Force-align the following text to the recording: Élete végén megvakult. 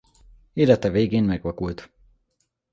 Élete 0.53 0.89
végén 0.91 1.23
megvakult. 1.23 1.89